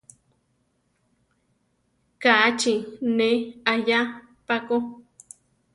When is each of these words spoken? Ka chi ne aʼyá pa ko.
Ka 2.21 2.33
chi 2.59 2.73
ne 3.17 3.27
aʼyá 3.71 3.99
pa 4.47 4.55
ko. 4.67 4.75